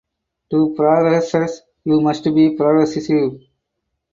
To 0.49 0.73
progress 0.75 1.31
you 1.85 2.01
must 2.01 2.23
be 2.23 2.55
progressive. 2.57 3.39